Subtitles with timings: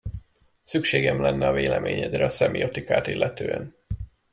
[0.63, 3.75] Szükségem lenne a véleményedre a szemiotikát illetően.